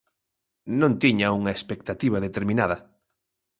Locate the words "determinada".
2.27-2.77